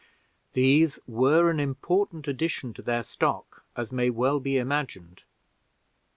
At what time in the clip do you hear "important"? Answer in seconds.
1.59-2.27